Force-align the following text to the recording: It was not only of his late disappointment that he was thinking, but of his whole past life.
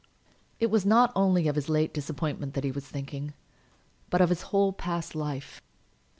It 0.59 0.71
was 0.71 0.83
not 0.83 1.11
only 1.15 1.47
of 1.47 1.53
his 1.53 1.69
late 1.69 1.93
disappointment 1.93 2.55
that 2.55 2.63
he 2.63 2.71
was 2.71 2.87
thinking, 2.87 3.35
but 4.09 4.19
of 4.19 4.29
his 4.29 4.41
whole 4.49 4.73
past 4.73 5.13
life. 5.13 5.61